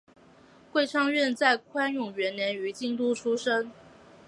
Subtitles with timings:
[0.71, 3.71] 桂昌院在宽永元年于京都出生。